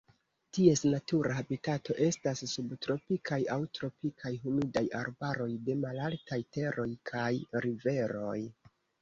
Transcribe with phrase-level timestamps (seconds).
[0.57, 7.29] Ties natura habitato estas subtropikaj aŭ tropikaj humidaj arbaroj de malaltaj teroj kaj
[7.69, 8.37] riveroj.